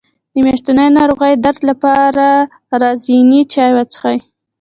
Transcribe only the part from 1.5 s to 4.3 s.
لپاره د رازیانې چای وڅښئ